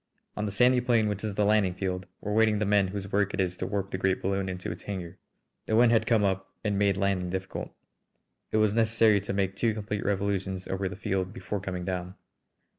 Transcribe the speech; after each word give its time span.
On 0.35 0.47
the 0.47 0.51
sandy 0.51 0.81
plain 0.81 1.07
which 1.07 1.23
is 1.23 1.35
the 1.35 1.45
landing 1.45 1.75
field 1.75 2.07
were 2.21 2.33
waiting 2.33 2.57
the 2.57 2.65
men 2.65 2.87
whose 2.87 3.11
work 3.11 3.35
it 3.35 3.39
is 3.39 3.55
to 3.57 3.67
warp 3.67 3.91
the 3.91 3.99
great 3.99 4.19
balloon 4.19 4.49
into 4.49 4.71
its 4.71 4.81
hangar. 4.81 5.19
The 5.67 5.75
wind 5.75 5.91
had 5.91 6.07
come 6.07 6.23
up 6.23 6.49
and 6.63 6.75
made 6.75 6.97
landing 6.97 7.29
difficult. 7.29 7.69
It 8.51 8.57
was 8.57 8.73
necessary 8.73 9.21
to 9.21 9.31
make 9.31 9.55
two 9.55 9.75
complete 9.75 10.03
revolutions 10.03 10.67
over 10.67 10.89
the 10.89 10.95
field 10.95 11.33
before 11.33 11.59
coming 11.59 11.85
down. 11.85 12.15